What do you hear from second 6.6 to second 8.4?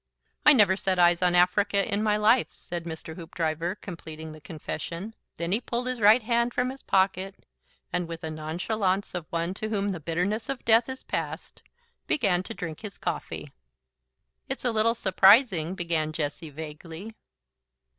his pocket, and with the